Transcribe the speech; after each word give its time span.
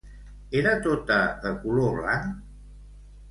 Era 0.61 0.71
tota 0.85 1.17
de 1.45 1.51
color 1.65 1.93
blanc? 1.99 2.35